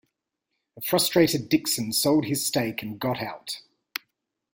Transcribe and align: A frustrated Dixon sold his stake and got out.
A 0.77 0.81
frustrated 0.81 1.47
Dixon 1.47 1.93
sold 1.93 2.25
his 2.25 2.43
stake 2.43 2.81
and 2.81 2.99
got 2.99 3.21
out. 3.21 3.61